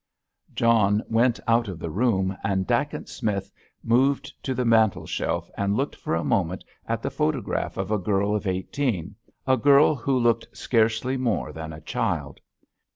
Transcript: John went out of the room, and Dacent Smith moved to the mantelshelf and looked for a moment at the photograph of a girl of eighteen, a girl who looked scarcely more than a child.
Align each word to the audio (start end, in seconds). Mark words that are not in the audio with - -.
John 0.55 1.03
went 1.09 1.39
out 1.47 1.67
of 1.67 1.77
the 1.77 1.91
room, 1.91 2.35
and 2.43 2.65
Dacent 2.65 3.07
Smith 3.07 3.51
moved 3.83 4.33
to 4.43 4.55
the 4.55 4.65
mantelshelf 4.65 5.47
and 5.55 5.77
looked 5.77 5.95
for 5.95 6.15
a 6.15 6.23
moment 6.23 6.63
at 6.87 7.03
the 7.03 7.11
photograph 7.11 7.77
of 7.77 7.91
a 7.91 7.99
girl 7.99 8.33
of 8.35 8.47
eighteen, 8.47 9.13
a 9.45 9.57
girl 9.57 9.93
who 9.93 10.17
looked 10.17 10.57
scarcely 10.57 11.17
more 11.17 11.53
than 11.53 11.71
a 11.71 11.81
child. 11.81 12.39